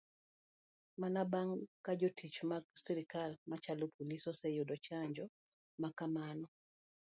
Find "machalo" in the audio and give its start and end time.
3.51-3.85